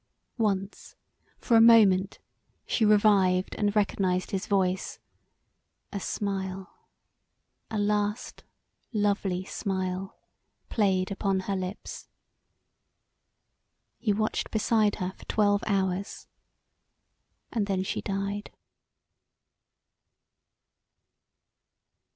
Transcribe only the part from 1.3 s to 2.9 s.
for a moment she